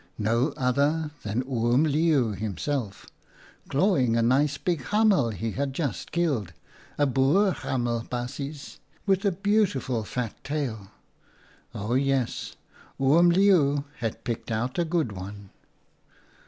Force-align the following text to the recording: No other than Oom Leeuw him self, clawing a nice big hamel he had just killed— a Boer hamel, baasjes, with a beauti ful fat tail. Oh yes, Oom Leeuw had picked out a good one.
No 0.17 0.49
other 0.57 1.11
than 1.21 1.43
Oom 1.43 1.83
Leeuw 1.83 2.31
him 2.35 2.57
self, 2.57 3.05
clawing 3.69 4.17
a 4.17 4.23
nice 4.23 4.57
big 4.57 4.83
hamel 4.87 5.29
he 5.29 5.51
had 5.51 5.73
just 5.73 6.11
killed— 6.11 6.53
a 6.97 7.05
Boer 7.05 7.51
hamel, 7.51 8.07
baasjes, 8.09 8.79
with 9.05 9.23
a 9.25 9.31
beauti 9.31 9.79
ful 9.79 10.03
fat 10.03 10.43
tail. 10.43 10.87
Oh 11.75 11.93
yes, 11.93 12.55
Oom 12.99 13.29
Leeuw 13.29 13.83
had 13.97 14.23
picked 14.23 14.49
out 14.49 14.79
a 14.79 14.85
good 14.85 15.11
one. 15.11 15.51